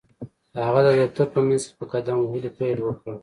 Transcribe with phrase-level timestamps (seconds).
[0.65, 3.13] هغه د دفتر په منځ کې په قدم وهلو پيل وکړ.